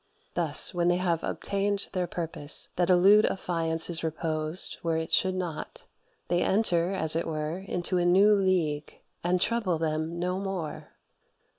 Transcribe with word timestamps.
Thus, 0.33 0.73
when 0.73 0.87
they 0.87 0.95
have 0.97 1.23
obtained 1.23 1.89
their 1.93 2.07
purpose 2.07 2.69
that 2.75 2.89
a 2.89 2.95
lewd 2.95 3.23
affiance 3.25 3.87
is 3.87 4.03
reposed 4.03 4.79
where 4.81 4.97
it 4.97 5.13
should 5.13 5.35
not, 5.35 5.85
they 6.27 6.41
enter 6.41 6.89
(as 6.91 7.15
it 7.15 7.27
were) 7.27 7.59
into 7.59 7.99
a 7.99 8.05
new 8.07 8.33
league, 8.33 8.99
and 9.23 9.39
trouble 9.39 9.77
them 9.77 10.17
no 10.17 10.39
more. 10.39 10.93